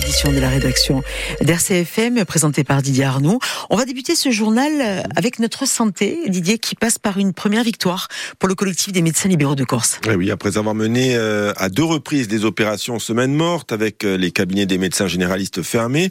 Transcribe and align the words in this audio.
édition 0.00 0.32
de 0.32 0.38
la 0.38 0.48
rédaction 0.48 1.02
d'RCFM 1.42 2.24
présentée 2.24 2.64
par 2.64 2.80
Didier 2.80 3.04
Arnaud. 3.04 3.38
On 3.68 3.76
va 3.76 3.84
débuter 3.84 4.14
ce 4.14 4.30
journal 4.30 4.72
euh, 4.80 5.02
avec 5.14 5.38
notre 5.38 5.66
santé, 5.66 6.18
Didier, 6.26 6.58
qui 6.58 6.74
passe 6.74 6.98
par 6.98 7.18
une 7.18 7.34
première 7.34 7.64
victoire 7.64 8.08
pour 8.38 8.48
le 8.48 8.54
collectif 8.54 8.92
des 8.94 9.02
médecins 9.02 9.28
libéraux 9.28 9.54
de 9.54 9.64
Corse. 9.64 10.00
Eh 10.08 10.14
oui, 10.14 10.30
après 10.30 10.56
avoir 10.56 10.74
mené 10.74 11.16
euh, 11.16 11.52
à 11.56 11.68
deux 11.68 11.84
reprises 11.84 12.28
des 12.28 12.46
opérations 12.46 12.98
semaine 12.98 13.34
morte 13.34 13.72
avec 13.72 14.04
euh, 14.04 14.16
les 14.16 14.30
cabinets 14.30 14.64
des 14.64 14.78
médecins 14.78 15.06
généralistes 15.06 15.62
fermés, 15.62 16.10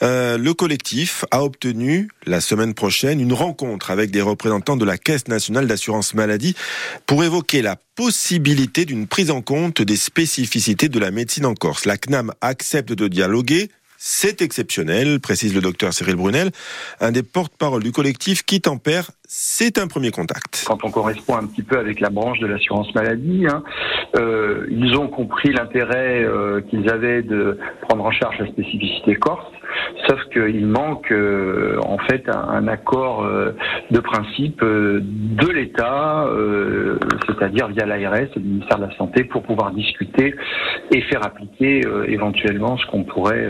le 0.00 0.52
collectif 0.52 1.24
a 1.30 1.42
obtenu 1.42 2.08
la 2.24 2.40
semaine 2.40 2.72
prochaine 2.72 3.20
une 3.20 3.34
rencontre 3.34 3.90
avec 3.90 4.10
des 4.10 4.22
représentants 4.22 4.76
de 4.76 4.84
la 4.84 4.96
Caisse 4.96 5.28
nationale 5.28 5.66
d'assurance 5.66 6.14
maladie 6.14 6.54
pour 7.06 7.22
évoquer 7.22 7.60
la 7.60 7.76
possibilité 7.96 8.84
d'une 8.84 9.06
prise 9.06 9.30
en 9.30 9.40
compte 9.40 9.80
des 9.80 9.96
spécificités 9.96 10.88
de 10.88 11.00
la 11.00 11.10
médecine 11.10 11.46
en 11.46 11.54
Corse. 11.54 11.86
La 11.86 11.96
CNAM 11.96 12.32
accepte 12.42 12.92
de 12.92 13.08
dialoguer. 13.08 13.70
C'est 13.96 14.42
exceptionnel, 14.42 15.20
précise 15.20 15.54
le 15.54 15.62
docteur 15.62 15.94
Cyril 15.94 16.16
Brunel, 16.16 16.50
un 17.00 17.10
des 17.10 17.22
porte-parole 17.22 17.82
du 17.82 17.92
collectif 17.92 18.44
qui 18.44 18.60
tempère 18.60 19.10
c'est 19.28 19.78
un 19.78 19.88
premier 19.88 20.12
contact. 20.12 20.64
Quand 20.66 20.84
on 20.84 20.90
correspond 20.90 21.36
un 21.36 21.46
petit 21.46 21.62
peu 21.62 21.78
avec 21.78 22.00
la 22.00 22.10
branche 22.10 22.38
de 22.38 22.46
l'assurance 22.46 22.94
maladie, 22.94 23.46
hein, 23.48 23.62
euh, 24.16 24.66
ils 24.70 24.96
ont 24.96 25.08
compris 25.08 25.52
l'intérêt 25.52 26.22
euh, 26.22 26.60
qu'ils 26.60 26.88
avaient 26.88 27.22
de 27.22 27.58
prendre 27.82 28.04
en 28.04 28.12
charge 28.12 28.38
la 28.38 28.46
spécificité 28.46 29.16
corse, 29.16 29.46
sauf 30.08 30.20
qu'il 30.32 30.66
manque 30.66 31.10
euh, 31.10 31.78
en 31.84 31.98
fait 31.98 32.28
un, 32.28 32.68
accord 32.68 33.24
euh, 33.24 33.52
de 33.90 34.00
principe 34.00 34.62
euh, 34.62 35.00
de 35.02 35.48
l'État, 35.48 36.26
c'est-à-dire 37.26 37.68
via 37.68 37.86
l'ARS 37.86 38.28
le 38.36 38.42
ministère 38.42 38.78
de 38.78 38.86
la 38.86 38.96
Santé, 38.96 39.24
pour 39.24 39.42
pouvoir 39.42 39.72
discuter 39.72 40.34
et 40.92 41.00
faire 41.02 41.24
appliquer 41.24 41.82
éventuellement 42.06 42.76
ce 42.76 42.86
qu'on 42.86 43.04
pourrait 43.04 43.48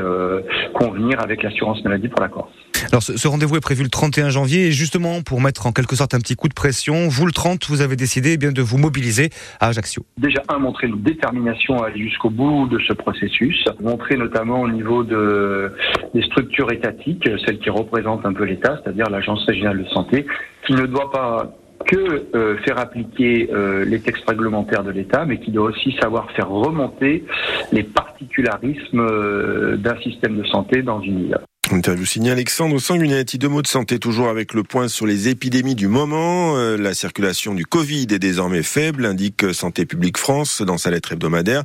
convenir 0.75 1.21
avec 1.23 1.43
l'assurance 1.43 1.83
maladie 1.85 2.09
pour 2.09 2.21
la 2.21 2.29
Corse. 2.29 2.53
Alors 2.93 3.03
ce, 3.03 3.29
rendez-vous 3.29 3.57
est 3.57 3.61
prévu 3.61 3.83
le 3.83 3.89
31 3.89 4.31
janvier 4.31 4.67
et 4.67 4.73
justement 4.73 5.23
pour 5.23 5.41
mettre 5.41 5.67
en 5.67 5.73
quelque 5.73 5.97
sorte 5.97 6.15
un 6.15 6.19
petit 6.19 6.37
coup 6.37 6.49
de 6.49 6.55
pression, 6.55 7.09
vous 7.09 7.27
le 7.27 7.33
30, 7.33 7.67
vous 7.69 7.81
avez 7.81 7.97
décidé 7.97 8.33
eh 8.33 8.37
bien 8.37 8.53
de 8.53 8.63
vous 8.63 8.79
mobiliser 8.79 9.31
à 9.61 9.69
Ajaccio. 9.69 10.05
Déjà 10.19 10.43
un, 10.49 10.59
montrer 10.59 10.87
une 10.87 11.03
détermination 11.03 11.83
à 11.83 11.89
aller 11.89 12.03
jusqu'au 12.03 12.31
bout 12.31 12.69
de 12.69 12.79
ce 12.87 12.93
processus, 12.93 13.65
montrer 13.81 14.17
notamment 14.17 14.61
au 14.61 14.69
niveau 14.69 15.05
de, 15.05 15.73
des 16.15 16.23
structures 16.23 16.71
étatiques, 16.73 17.29
celles 17.45 17.59
qui 17.59 17.71
représentent 17.71 18.25
un 18.25 18.33
peu 18.33 18.45
l'État, 18.45 18.81
c'est-à-dire 18.83 19.11
l'Agence 19.11 19.45
régionale 19.47 19.83
de 19.83 19.89
santé, 19.89 20.27
qui 20.67 20.75
ne 20.75 20.87
doit 20.87 21.11
pas 21.11 21.57
que 21.87 22.27
euh, 22.35 22.57
faire 22.65 22.79
appliquer 22.79 23.49
euh, 23.53 23.85
les 23.85 24.01
textes 24.01 24.29
réglementaires 24.29 24.83
de 24.83 24.91
l'État, 24.91 25.25
mais 25.25 25.39
qui 25.39 25.51
doit 25.51 25.71
aussi 25.71 25.95
savoir 26.01 26.31
faire 26.33 26.49
remonter 26.49 27.25
les 27.73 27.85
particularismes 27.85 29.01
euh, 29.01 29.77
d'un 29.77 29.97
système 30.01 30.37
de 30.37 30.45
santé 30.45 30.83
dans 30.83 31.01
une 31.01 31.21
île. 31.21 31.39
Interview 31.73 32.05
signé 32.05 32.31
Alexandre 32.31 32.79
Sanguinetti. 32.79 33.39
Deux 33.39 33.49
mots 33.49 33.63
de 33.63 33.67
santé, 33.67 33.99
toujours 33.99 34.29
avec 34.29 34.55
le 34.55 34.63
point 34.63 34.89
sur 34.89 35.07
les 35.07 35.29
épidémies 35.29 35.75
du 35.75 35.89
moment. 35.89 36.57
Euh, 36.57 36.77
la 36.77 36.95
circulation 36.95 37.55
du 37.55 37.67
Covid 37.67 38.07
est 38.11 38.19
désormais 38.19 38.63
faible, 38.63 39.05
indique 39.05 39.53
Santé 39.53 39.87
publique 39.87 40.19
France 40.19 40.63
dans 40.63 40.79
sa 40.79 40.91
lettre 40.91 41.13
hebdomadaire. 41.13 41.65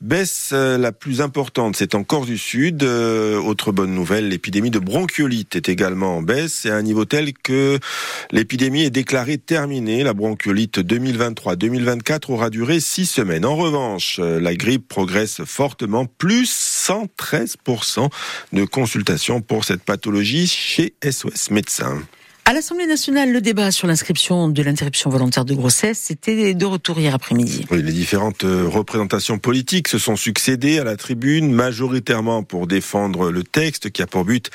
Baisse 0.00 0.50
euh, 0.52 0.78
la 0.78 0.92
plus 0.92 1.20
importante, 1.20 1.74
c'est 1.74 1.96
en 1.96 2.04
Corse 2.04 2.28
du 2.28 2.38
Sud. 2.38 2.84
Euh, 2.84 3.36
autre 3.40 3.72
bonne 3.72 3.92
nouvelle, 3.92 4.28
l'épidémie 4.28 4.70
de 4.70 4.78
bronchiolite 4.78 5.56
est 5.56 5.68
également 5.68 6.18
en 6.18 6.22
baisse. 6.22 6.60
C'est 6.62 6.70
à 6.70 6.76
un 6.76 6.82
niveau 6.82 7.04
tel 7.04 7.32
que 7.32 7.80
l'épidémie 8.30 8.84
est 8.84 8.90
déclarée 8.90 9.38
terminée. 9.38 10.04
La 10.04 10.12
bronchiolite 10.12 10.78
2023-2024 10.78 12.30
aura 12.30 12.48
duré 12.48 12.78
six 12.78 13.06
semaines. 13.06 13.44
En 13.44 13.56
revanche, 13.56 14.20
euh, 14.20 14.38
la 14.38 14.54
grippe 14.54 14.86
progresse 14.86 15.42
fortement, 15.44 16.06
plus 16.06 16.48
113% 16.48 18.08
de 18.52 18.64
consultations 18.64 19.40
pour 19.40 19.64
cette 19.64 19.82
pathologie 19.82 20.46
chez 20.46 20.94
SOS 21.02 21.50
Médecins. 21.50 22.00
À 22.48 22.54
l'Assemblée 22.54 22.86
nationale, 22.86 23.30
le 23.30 23.42
débat 23.42 23.70
sur 23.70 23.86
l'inscription 23.86 24.48
de 24.48 24.62
l'interruption 24.62 25.10
volontaire 25.10 25.44
de 25.44 25.52
grossesse 25.52 25.98
c'était 25.98 26.54
de 26.54 26.64
retour 26.64 26.98
hier 26.98 27.14
après-midi. 27.14 27.66
Les 27.70 27.82
différentes 27.82 28.44
euh, 28.44 28.66
représentations 28.66 29.38
politiques 29.38 29.86
se 29.86 29.98
sont 29.98 30.16
succédées 30.16 30.78
à 30.78 30.84
la 30.84 30.96
tribune, 30.96 31.52
majoritairement 31.52 32.42
pour 32.44 32.66
défendre 32.66 33.30
le 33.30 33.42
texte 33.42 33.90
qui 33.90 34.00
a 34.00 34.06
pour 34.06 34.24
but 34.24 34.48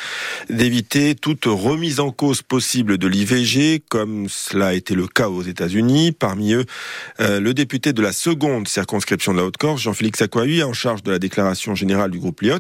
d'éviter 0.50 1.14
toute 1.14 1.46
remise 1.46 2.00
en 2.00 2.10
cause 2.10 2.42
possible 2.42 2.98
de 2.98 3.08
l'IVG, 3.08 3.84
comme 3.88 4.28
cela 4.28 4.70
a 4.70 4.74
été 4.74 4.96
le 4.96 5.06
cas 5.06 5.30
aux 5.30 5.44
États-Unis. 5.44 6.14
Parmi 6.14 6.54
eux, 6.54 6.66
euh, 7.20 7.40
le 7.40 7.54
député 7.54 7.94
de 7.94 8.02
la 8.02 8.12
seconde 8.12 8.68
circonscription 8.68 9.34
de 9.34 9.38
la 9.38 9.46
Haute-Corse, 9.46 9.84
Jean-Félix 9.84 10.20
Acquahui, 10.20 10.64
en 10.64 10.74
charge 10.74 11.04
de 11.04 11.12
la 11.12 11.20
déclaration 11.20 11.76
générale 11.76 12.10
du 12.10 12.18
groupe 12.18 12.42
Lyot, 12.42 12.58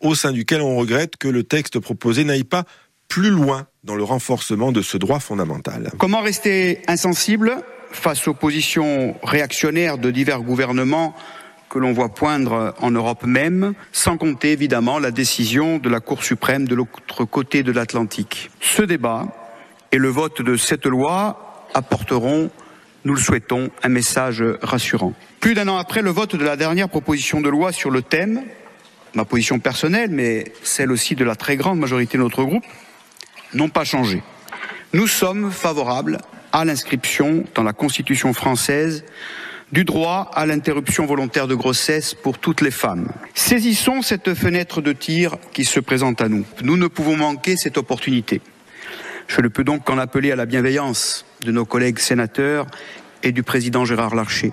au 0.00 0.16
sein 0.16 0.32
duquel 0.32 0.62
on 0.62 0.76
regrette 0.76 1.16
que 1.16 1.28
le 1.28 1.44
texte 1.44 1.78
proposé 1.78 2.24
n'aille 2.24 2.42
pas 2.42 2.64
plus 3.08 3.30
loin 3.30 3.66
dans 3.84 3.94
le 3.94 4.04
renforcement 4.04 4.72
de 4.72 4.82
ce 4.82 4.96
droit 4.96 5.20
fondamental. 5.20 5.92
Comment 5.98 6.20
rester 6.20 6.82
insensible 6.88 7.56
face 7.90 8.26
aux 8.26 8.34
positions 8.34 9.14
réactionnaires 9.22 9.98
de 9.98 10.10
divers 10.10 10.40
gouvernements 10.40 11.14
que 11.68 11.78
l'on 11.78 11.92
voit 11.92 12.08
poindre 12.08 12.74
en 12.80 12.90
Europe 12.90 13.24
même, 13.24 13.74
sans 13.92 14.16
compter 14.16 14.52
évidemment 14.52 14.98
la 14.98 15.10
décision 15.10 15.78
de 15.78 15.88
la 15.88 16.00
Cour 16.00 16.22
suprême 16.22 16.68
de 16.68 16.74
l'autre 16.74 17.24
côté 17.24 17.62
de 17.62 17.72
l'Atlantique? 17.72 18.50
Ce 18.60 18.82
débat 18.82 19.26
et 19.92 19.98
le 19.98 20.08
vote 20.08 20.42
de 20.42 20.56
cette 20.56 20.86
loi 20.86 21.66
apporteront, 21.74 22.50
nous 23.04 23.14
le 23.14 23.20
souhaitons, 23.20 23.70
un 23.82 23.88
message 23.88 24.42
rassurant. 24.62 25.12
Plus 25.40 25.54
d'un 25.54 25.68
an 25.68 25.76
après 25.76 26.02
le 26.02 26.10
vote 26.10 26.36
de 26.36 26.44
la 26.44 26.56
dernière 26.56 26.88
proposition 26.88 27.40
de 27.40 27.48
loi 27.48 27.70
sur 27.70 27.90
le 27.90 28.02
thème, 28.02 28.42
ma 29.14 29.24
position 29.24 29.58
personnelle, 29.58 30.10
mais 30.10 30.52
celle 30.62 30.90
aussi 30.90 31.14
de 31.14 31.24
la 31.24 31.36
très 31.36 31.56
grande 31.56 31.78
majorité 31.78 32.18
de 32.18 32.22
notre 32.22 32.42
groupe, 32.44 32.64
n'ont 33.54 33.68
pas 33.68 33.84
changé. 33.84 34.22
Nous 34.92 35.06
sommes 35.06 35.50
favorables 35.50 36.18
à 36.52 36.64
l'inscription 36.64 37.44
dans 37.54 37.62
la 37.62 37.72
Constitution 37.72 38.32
française 38.32 39.04
du 39.72 39.84
droit 39.84 40.30
à 40.34 40.46
l'interruption 40.46 41.04
volontaire 41.04 41.48
de 41.48 41.54
grossesse 41.54 42.14
pour 42.14 42.38
toutes 42.38 42.60
les 42.60 42.70
femmes. 42.70 43.10
Saisissons 43.34 44.02
cette 44.02 44.34
fenêtre 44.34 44.80
de 44.80 44.92
tir 44.92 45.36
qui 45.52 45.64
se 45.64 45.80
présente 45.80 46.20
à 46.20 46.28
nous. 46.28 46.44
Nous 46.62 46.76
ne 46.76 46.86
pouvons 46.86 47.16
manquer 47.16 47.56
cette 47.56 47.76
opportunité. 47.76 48.40
Je 49.26 49.40
ne 49.40 49.48
peux 49.48 49.64
donc 49.64 49.84
qu'en 49.84 49.98
appeler 49.98 50.30
à 50.30 50.36
la 50.36 50.46
bienveillance 50.46 51.24
de 51.40 51.50
nos 51.50 51.64
collègues 51.64 51.98
sénateurs 51.98 52.66
et 53.22 53.32
du 53.32 53.42
président 53.42 53.84
Gérard 53.84 54.14
Larcher. 54.14 54.52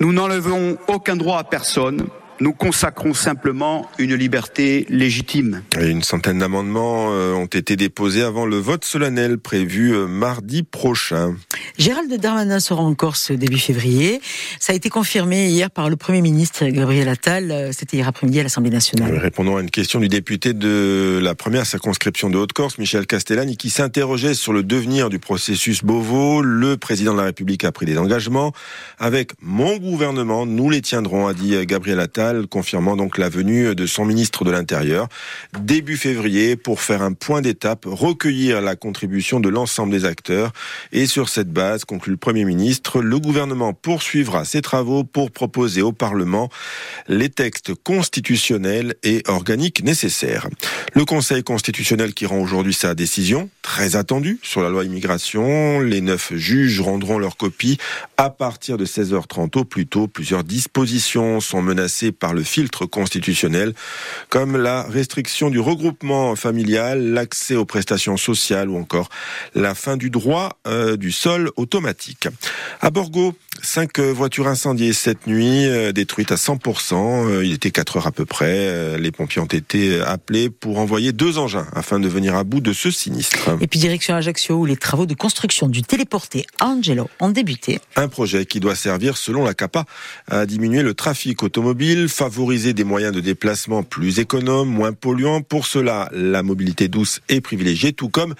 Nous 0.00 0.12
n'enlevons 0.12 0.78
aucun 0.88 1.16
droit 1.16 1.38
à 1.38 1.44
personne, 1.44 2.08
nous 2.40 2.52
consacrons 2.52 3.14
simplement 3.14 3.86
une 3.98 4.14
liberté 4.14 4.86
légitime. 4.88 5.62
une 5.80 6.02
centaine 6.02 6.38
d'amendements 6.38 7.08
euh, 7.10 7.32
ont 7.34 7.46
été 7.46 7.76
déposés 7.76 8.22
avant 8.22 8.46
le 8.46 8.56
vote 8.56 8.84
solennel 8.84 9.38
prévu 9.38 9.94
euh, 9.94 10.06
mardi 10.06 10.62
prochain. 10.62 11.36
Gérald 11.78 12.12
Darmanin 12.14 12.60
sera 12.60 12.82
en 12.82 12.94
Corse 12.94 13.32
début 13.32 13.58
février. 13.58 14.20
Ça 14.60 14.72
a 14.72 14.76
été 14.76 14.88
confirmé 14.88 15.48
hier 15.48 15.70
par 15.70 15.90
le 15.90 15.96
Premier 15.96 16.20
ministre 16.20 16.66
Gabriel 16.68 17.08
Attal. 17.08 17.50
Euh, 17.50 17.70
c'était 17.72 17.96
hier 17.96 18.08
après-midi 18.08 18.40
à 18.40 18.42
l'Assemblée 18.44 18.70
nationale. 18.70 19.16
Répondant 19.18 19.56
à 19.56 19.60
une 19.60 19.70
question 19.70 19.98
du 19.98 20.08
député 20.08 20.52
de 20.52 21.18
la 21.22 21.34
première 21.34 21.66
circonscription 21.66 22.30
de 22.30 22.38
Haute-Corse, 22.38 22.78
Michel 22.78 23.06
Castellani, 23.06 23.56
qui 23.56 23.70
s'interrogeait 23.70 24.34
sur 24.34 24.52
le 24.52 24.62
devenir 24.62 25.10
du 25.10 25.18
processus 25.18 25.82
Beauvau, 25.82 26.42
le 26.42 26.76
président 26.76 27.12
de 27.12 27.18
la 27.18 27.24
République 27.24 27.64
a 27.64 27.72
pris 27.72 27.86
des 27.86 27.98
engagements. 27.98 28.52
Avec 28.98 29.32
mon 29.42 29.76
gouvernement, 29.78 30.46
nous 30.46 30.70
les 30.70 30.82
tiendrons, 30.82 31.26
a 31.26 31.34
dit 31.34 31.54
Gabriel 31.66 32.00
Attal 32.00 32.27
confirmant 32.48 32.96
donc 32.96 33.18
la 33.18 33.28
venue 33.28 33.74
de 33.74 33.86
son 33.86 34.04
ministre 34.04 34.44
de 34.44 34.50
l'Intérieur 34.50 35.08
début 35.60 35.96
février 35.96 36.56
pour 36.56 36.80
faire 36.80 37.02
un 37.02 37.12
point 37.12 37.40
d'étape, 37.40 37.84
recueillir 37.86 38.60
la 38.60 38.76
contribution 38.76 39.40
de 39.40 39.48
l'ensemble 39.48 39.92
des 39.92 40.04
acteurs. 40.04 40.52
Et 40.92 41.06
sur 41.06 41.28
cette 41.28 41.50
base, 41.52 41.84
conclut 41.84 42.12
le 42.12 42.16
Premier 42.16 42.44
ministre, 42.44 43.00
le 43.00 43.18
gouvernement 43.18 43.72
poursuivra 43.72 44.44
ses 44.44 44.62
travaux 44.62 45.04
pour 45.04 45.30
proposer 45.30 45.82
au 45.82 45.92
Parlement 45.92 46.48
les 47.08 47.28
textes 47.28 47.74
constitutionnels 47.74 48.94
et 49.02 49.22
organiques 49.26 49.82
nécessaires. 49.82 50.48
Le 50.94 51.04
Conseil 51.04 51.42
constitutionnel 51.42 52.14
qui 52.14 52.26
rend 52.26 52.38
aujourd'hui 52.38 52.74
sa 52.74 52.94
décision, 52.94 53.50
très 53.62 53.96
attendue, 53.96 54.38
sur 54.42 54.62
la 54.62 54.70
loi 54.70 54.84
immigration. 54.84 55.80
Les 55.80 56.00
neuf 56.00 56.32
juges 56.34 56.80
rendront 56.80 57.18
leur 57.18 57.36
copie 57.36 57.78
à 58.16 58.30
partir 58.30 58.76
de 58.76 58.86
16h30 58.86 59.58
au 59.58 59.64
plus 59.64 59.86
tôt. 59.86 60.08
Plusieurs 60.08 60.44
dispositions 60.44 61.40
sont 61.40 61.62
menacées 61.62 62.12
par 62.18 62.34
le 62.34 62.42
filtre 62.42 62.86
constitutionnel, 62.86 63.74
comme 64.28 64.56
la 64.56 64.82
restriction 64.82 65.50
du 65.50 65.60
regroupement 65.60 66.36
familial, 66.36 67.12
l'accès 67.12 67.56
aux 67.56 67.64
prestations 67.64 68.16
sociales 68.16 68.68
ou 68.68 68.76
encore 68.78 69.08
la 69.54 69.74
fin 69.74 69.96
du 69.96 70.10
droit 70.10 70.58
euh, 70.66 70.96
du 70.96 71.12
sol 71.12 71.50
automatique. 71.56 72.28
À 72.80 72.90
Borgo, 72.90 73.34
Cinq 73.60 73.98
voitures 73.98 74.46
incendiées 74.46 74.92
cette 74.92 75.26
nuit, 75.26 75.66
détruites 75.92 76.32
à 76.32 76.36
100%. 76.36 77.42
Il 77.42 77.52
était 77.52 77.70
4 77.70 77.96
heures 77.98 78.06
à 78.06 78.12
peu 78.12 78.24
près. 78.24 78.98
Les 78.98 79.10
pompiers 79.10 79.42
ont 79.42 79.46
été 79.46 80.00
appelés 80.00 80.48
pour 80.48 80.78
envoyer 80.78 81.12
deux 81.12 81.38
engins 81.38 81.66
afin 81.74 81.98
de 81.98 82.08
venir 82.08 82.34
à 82.36 82.44
bout 82.44 82.60
de 82.60 82.72
ce 82.72 82.90
sinistre. 82.90 83.56
Et 83.60 83.66
puis 83.66 83.78
direction 83.78 84.14
Ajaccio 84.14 84.56
où 84.56 84.64
les 84.64 84.76
travaux 84.76 85.06
de 85.06 85.14
construction 85.14 85.68
du 85.68 85.82
téléporté 85.82 86.46
Angelo 86.60 87.10
ont 87.20 87.30
débuté. 87.30 87.80
Un 87.96 88.08
projet 88.08 88.46
qui 88.46 88.60
doit 88.60 88.76
servir, 88.76 89.16
selon 89.16 89.44
la 89.44 89.54
CAPA, 89.54 89.84
à 90.28 90.46
diminuer 90.46 90.82
le 90.82 90.94
trafic 90.94 91.42
automobile, 91.42 92.08
favoriser 92.08 92.74
des 92.74 92.84
moyens 92.84 93.12
de 93.12 93.20
déplacement 93.20 93.82
plus 93.82 94.20
économes, 94.20 94.68
moins 94.68 94.92
polluants. 94.92 95.42
Pour 95.42 95.66
cela, 95.66 96.08
la 96.12 96.42
mobilité 96.42 96.88
douce 96.88 97.20
est 97.28 97.40
privilégiée, 97.40 97.92
tout 97.92 98.08
comme 98.08 98.34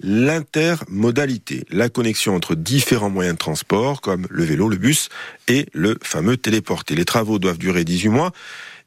l'intermodalité, 0.00 1.64
la 1.70 1.88
connexion 1.88 2.34
entre 2.34 2.54
différents 2.54 3.10
moyens 3.10 3.34
de 3.34 3.38
transport 3.38 4.00
comme 4.00 4.26
le 4.30 4.44
vélo, 4.44 4.68
le 4.68 4.76
bus 4.76 5.08
et 5.48 5.66
le 5.72 5.96
fameux 6.02 6.36
téléporté. 6.36 6.94
Les 6.94 7.04
travaux 7.04 7.38
doivent 7.38 7.58
durer 7.58 7.84
18 7.84 8.08
mois 8.08 8.32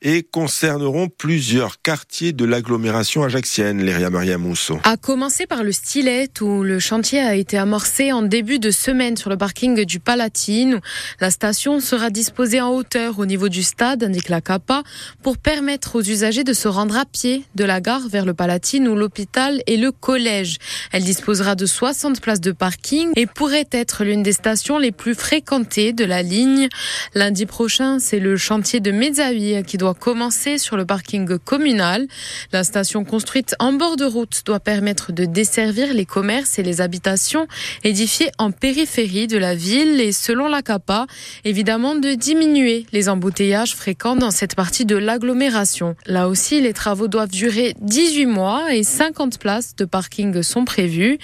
et 0.01 0.23
concerneront 0.23 1.09
plusieurs 1.09 1.81
quartiers 1.81 2.33
de 2.33 2.45
l'agglomération 2.45 3.23
ajaxienne, 3.23 3.83
Léria 3.83 4.09
Maria 4.09 4.37
Mousseau. 4.37 4.79
A 4.83 4.95
commencer 4.95 5.47
par 5.47 5.63
le 5.63 5.71
Stylet, 5.71 6.29
où 6.41 6.63
le 6.63 6.79
chantier 6.79 7.19
a 7.19 7.35
été 7.35 7.57
amorcé 7.57 8.11
en 8.11 8.21
début 8.21 8.59
de 8.59 8.69
semaine 8.69 9.17
sur 9.17 9.29
le 9.29 9.37
parking 9.37 9.85
du 9.85 9.99
Palatine. 9.99 10.79
La 11.19 11.31
station 11.31 11.79
sera 11.79 12.09
disposée 12.09 12.61
en 12.61 12.69
hauteur 12.69 13.17
au 13.19 13.25
niveau 13.25 13.49
du 13.49 13.63
stade, 13.63 14.03
indique 14.03 14.29
la 14.29 14.41
CAPA, 14.41 14.83
pour 15.23 15.37
permettre 15.37 15.95
aux 15.95 16.03
usagers 16.03 16.43
de 16.43 16.53
se 16.53 16.67
rendre 16.67 16.95
à 16.97 17.05
pied 17.05 17.43
de 17.55 17.63
la 17.63 17.81
gare 17.81 18.07
vers 18.07 18.25
le 18.25 18.33
Palatine 18.33 18.87
ou 18.87 18.95
l'hôpital 18.95 19.61
et 19.65 19.77
le 19.77 19.91
collège. 19.91 20.57
Elle 20.91 21.03
disposera 21.03 21.55
de 21.55 21.65
60 21.65 22.21
places 22.21 22.41
de 22.41 22.51
parking 22.51 23.09
et 23.15 23.25
pourrait 23.25 23.67
être 23.71 24.03
l'une 24.03 24.21
des 24.21 24.33
stations 24.33 24.77
les 24.77 24.91
plus 24.91 25.15
fréquentées 25.15 25.91
de 25.91 26.05
la 26.05 26.21
ligne. 26.21 26.69
Lundi 27.15 27.45
prochain, 27.45 27.97
c'est 27.99 28.19
le 28.19 28.37
chantier 28.37 28.79
de 28.79 28.91
Mezzaï 28.91 29.63
qui 29.65 29.77
doit 29.77 29.86
commencer 29.93 30.57
sur 30.57 30.77
le 30.77 30.85
parking 30.85 31.37
communal. 31.37 32.07
La 32.51 32.63
station 32.63 33.03
construite 33.05 33.55
en 33.59 33.73
bord 33.73 33.95
de 33.95 34.05
route 34.05 34.41
doit 34.45 34.59
permettre 34.59 35.11
de 35.11 35.25
desservir 35.25 35.93
les 35.93 36.05
commerces 36.05 36.59
et 36.59 36.63
les 36.63 36.81
habitations 36.81 37.47
édifiées 37.83 38.31
en 38.37 38.51
périphérie 38.51 39.27
de 39.27 39.37
la 39.37 39.55
ville 39.55 40.01
et 40.01 40.11
selon 40.11 40.47
la 40.47 40.61
CAPA, 40.61 41.07
évidemment 41.45 41.95
de 41.95 42.13
diminuer 42.13 42.85
les 42.91 43.09
embouteillages 43.09 43.75
fréquents 43.75 44.15
dans 44.15 44.31
cette 44.31 44.55
partie 44.55 44.85
de 44.85 44.95
l'agglomération. 44.95 45.95
Là 46.05 46.27
aussi, 46.27 46.61
les 46.61 46.73
travaux 46.73 47.07
doivent 47.07 47.29
durer 47.29 47.75
18 47.81 48.25
mois 48.25 48.73
et 48.73 48.83
50 48.83 49.39
places 49.39 49.75
de 49.75 49.85
parking 49.85 50.41
sont 50.41 50.65
prévues. 50.65 51.17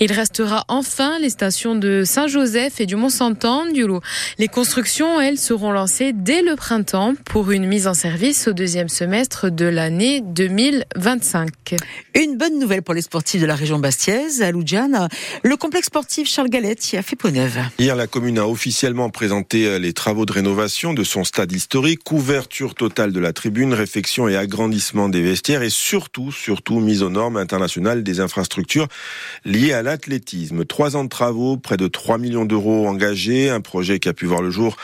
Il 0.00 0.12
restera 0.12 0.64
enfin 0.68 1.18
les 1.18 1.30
stations 1.30 1.74
de 1.74 2.02
Saint-Joseph 2.04 2.80
et 2.80 2.86
du 2.86 2.96
Mont-Santan. 2.96 3.64
Les 4.38 4.48
constructions, 4.48 5.20
elles, 5.20 5.38
seront 5.38 5.72
lancées 5.72 6.12
dès 6.12 6.42
le 6.42 6.56
printemps 6.56 7.14
pour 7.24 7.50
une 7.50 7.66
mise 7.66 7.86
en 7.86 7.94
service 7.94 8.07
service 8.08 8.48
au 8.48 8.54
deuxième 8.54 8.88
semestre 8.88 9.50
de 9.50 9.66
l'année 9.66 10.22
2025. 10.22 11.76
Une 12.14 12.38
bonne 12.38 12.58
nouvelle 12.58 12.80
pour 12.80 12.94
les 12.94 13.02
sportifs 13.02 13.38
de 13.38 13.44
la 13.44 13.54
région 13.54 13.78
bastiaise, 13.78 14.40
à 14.40 14.50
Loudjane. 14.50 15.08
Le 15.42 15.56
complexe 15.58 15.88
sportif 15.88 16.26
Charles 16.26 16.48
Galette 16.48 16.90
y 16.94 16.96
a 16.96 17.02
fait 17.02 17.16
peau 17.16 17.30
neuve. 17.30 17.58
Hier, 17.78 17.94
la 17.94 18.06
commune 18.06 18.38
a 18.38 18.48
officiellement 18.48 19.10
présenté 19.10 19.66
euh, 19.66 19.78
les 19.78 19.92
travaux 19.92 20.24
de 20.24 20.32
rénovation 20.32 20.94
de 20.94 21.04
son 21.04 21.22
stade 21.22 21.52
historique, 21.52 22.02
couverture 22.02 22.74
totale 22.74 23.12
de 23.12 23.20
la 23.20 23.34
tribune, 23.34 23.74
réfection 23.74 24.26
et 24.26 24.38
agrandissement 24.38 25.10
des 25.10 25.20
vestiaires 25.20 25.62
et 25.62 25.68
surtout, 25.68 26.32
surtout 26.32 26.80
mise 26.80 27.02
aux 27.02 27.10
normes 27.10 27.36
internationales 27.36 28.02
des 28.02 28.20
infrastructures 28.20 28.88
liées 29.44 29.74
à 29.74 29.82
l'athlétisme. 29.82 30.64
Trois 30.64 30.96
ans 30.96 31.04
de 31.04 31.10
travaux, 31.10 31.58
près 31.58 31.76
de 31.76 31.88
3 31.88 32.16
millions 32.16 32.46
d'euros 32.46 32.88
engagés, 32.88 33.50
un 33.50 33.60
projet 33.60 33.98
qui 33.98 34.08
a 34.08 34.14
pu 34.14 34.24
voir 34.24 34.40
le 34.40 34.50
jour 34.50 34.78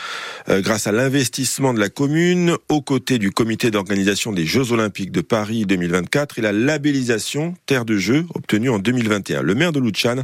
euh, 0.47 0.61
grâce 0.61 0.85
à 0.85 0.91
l'investissement 0.91 1.73
de 1.73 1.79
la 1.79 1.89
commune 1.89 2.55
aux 2.69 2.83
côtés 2.83 3.14
du 3.17 3.31
comité 3.31 3.71
d'organisation 3.71 4.31
des 4.31 4.45
Jeux 4.45 4.71
Olympiques 4.71 5.11
de 5.11 5.21
Paris 5.21 5.65
2024 5.65 6.39
et 6.39 6.41
la 6.41 6.51
labellisation 6.51 7.55
Terre 7.65 7.85
de 7.85 7.97
Jeux 7.97 8.25
obtenue 8.35 8.69
en 8.69 8.79
2021. 8.79 9.41
Le 9.41 9.55
maire 9.55 9.71
de 9.71 9.79
Luchan, 9.79 10.17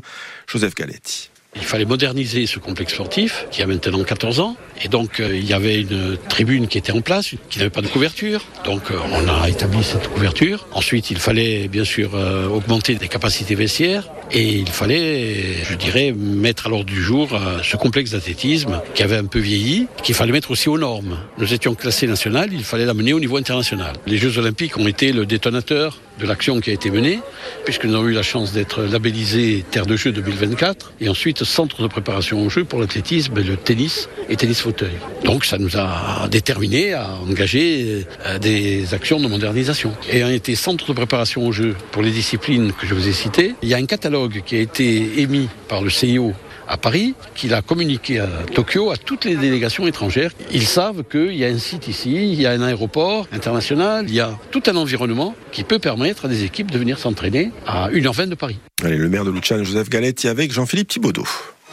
Joseph 0.47 0.75
Galetti. 0.75 1.30
Il 1.53 1.63
fallait 1.63 1.83
moderniser 1.83 2.45
ce 2.45 2.59
complexe 2.59 2.93
sportif 2.93 3.45
qui 3.51 3.61
a 3.61 3.67
maintenant 3.67 4.03
14 4.03 4.39
ans. 4.39 4.55
Et 4.83 4.87
donc 4.87 5.19
euh, 5.19 5.35
il 5.35 5.45
y 5.45 5.51
avait 5.51 5.81
une 5.81 6.17
tribune 6.29 6.67
qui 6.67 6.77
était 6.77 6.93
en 6.93 7.01
place, 7.01 7.35
qui 7.49 7.59
n'avait 7.59 7.69
pas 7.69 7.81
de 7.81 7.87
couverture. 7.87 8.41
Donc 8.63 8.89
euh, 8.89 8.95
on 9.11 9.27
a 9.27 9.49
établi 9.49 9.83
cette 9.83 10.07
couverture. 10.07 10.65
Ensuite 10.71 11.11
il 11.11 11.19
fallait 11.19 11.67
bien 11.67 11.83
sûr 11.83 12.11
euh, 12.15 12.47
augmenter 12.47 12.97
les 12.99 13.07
capacités 13.09 13.55
vestiaires. 13.55 14.07
Et 14.31 14.59
il 14.59 14.69
fallait, 14.69 15.61
je 15.65 15.75
dirais, 15.75 16.13
mettre 16.17 16.67
à 16.67 16.69
l'ordre 16.69 16.85
du 16.85 17.01
jour 17.01 17.37
ce 17.63 17.75
complexe 17.75 18.11
d'athlétisme 18.11 18.79
qui 18.95 19.03
avait 19.03 19.17
un 19.17 19.25
peu 19.25 19.39
vieilli, 19.39 19.87
qu'il 20.03 20.15
fallait 20.15 20.31
mettre 20.31 20.51
aussi 20.51 20.69
aux 20.69 20.77
normes. 20.77 21.17
Nous 21.37 21.53
étions 21.53 21.75
classés 21.75 22.07
national, 22.07 22.51
il 22.53 22.63
fallait 22.63 22.85
l'amener 22.85 23.11
au 23.11 23.19
niveau 23.19 23.35
international. 23.35 23.91
Les 24.07 24.15
Jeux 24.15 24.37
Olympiques 24.37 24.77
ont 24.77 24.87
été 24.87 25.11
le 25.11 25.25
détonateur 25.25 25.99
de 26.19 26.25
l'action 26.25 26.59
qui 26.59 26.69
a 26.69 26.73
été 26.73 26.91
menée, 26.91 27.19
puisque 27.65 27.85
nous 27.85 27.95
avons 27.95 28.07
eu 28.07 28.13
la 28.13 28.23
chance 28.23 28.53
d'être 28.53 28.83
labellisés 28.83 29.65
Terre 29.71 29.85
de 29.85 29.95
Jeux 29.95 30.11
2024, 30.11 30.93
et 31.01 31.09
ensuite 31.09 31.43
centre 31.43 31.81
de 31.81 31.87
préparation 31.87 32.45
aux 32.45 32.49
Jeux 32.49 32.63
pour 32.63 32.79
l'athlétisme, 32.79 33.35
le 33.35 33.57
tennis 33.57 34.09
et 34.29 34.35
tennis 34.35 34.61
fauteuil. 34.61 34.93
Donc 35.23 35.45
ça 35.45 35.57
nous 35.57 35.77
a 35.77 36.27
déterminés 36.29 36.93
à 36.93 37.15
engager 37.27 38.05
euh, 38.25 38.39
des 38.39 38.93
actions 38.93 39.19
de 39.19 39.27
modernisation. 39.27 39.93
Ayant 40.11 40.29
été 40.29 40.55
centre 40.55 40.87
de 40.87 40.93
préparation 40.93 41.45
aux 41.47 41.51
Jeux 41.51 41.75
pour 41.91 42.01
les 42.01 42.11
disciplines 42.11 42.73
que 42.73 42.85
je 42.85 42.93
vous 42.93 43.07
ai 43.07 43.13
citées, 43.13 43.55
il 43.61 43.69
y 43.69 43.73
a 43.73 43.77
un 43.77 43.85
catalogue 43.85 44.41
qui 44.45 44.55
a 44.55 44.59
été 44.59 45.21
émis 45.21 45.49
par 45.67 45.81
le 45.81 45.89
CIO 45.89 46.33
à 46.71 46.77
Paris, 46.77 47.13
qu'il 47.35 47.53
a 47.53 47.61
communiqué 47.61 48.19
à 48.19 48.27
Tokyo 48.53 48.91
à 48.91 48.97
toutes 48.97 49.25
les 49.25 49.35
délégations 49.35 49.85
étrangères. 49.87 50.31
Ils 50.53 50.65
savent 50.65 51.03
qu'il 51.03 51.35
y 51.35 51.43
a 51.43 51.49
un 51.49 51.57
site 51.57 51.89
ici, 51.89 52.31
il 52.31 52.41
y 52.41 52.45
a 52.45 52.51
un 52.51 52.61
aéroport 52.61 53.27
international, 53.33 54.05
il 54.07 54.15
y 54.15 54.21
a 54.21 54.39
tout 54.51 54.63
un 54.67 54.75
environnement 54.77 55.35
qui 55.51 55.63
peut 55.63 55.79
permettre 55.79 56.25
à 56.25 56.27
des 56.29 56.45
équipes 56.45 56.71
de 56.71 56.79
venir 56.79 56.97
s'entraîner 56.97 57.51
à 57.67 57.89
1h20 57.89 58.29
de 58.29 58.35
Paris. 58.35 58.57
Allez, 58.83 58.97
le 58.97 59.09
maire 59.09 59.25
de 59.25 59.31
Luchan, 59.31 59.63
Joseph 59.63 59.89
Galetti, 59.89 60.29
avec 60.29 60.53
Jean-Philippe 60.53 60.87
Thibaudot. 60.87 61.27